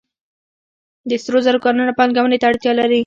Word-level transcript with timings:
د 1.09 1.11
سرو 1.23 1.39
زرو 1.45 1.63
کانونه 1.65 1.91
پانګونې 1.99 2.37
ته 2.41 2.45
اړتیا 2.49 2.71
لري 2.79 2.99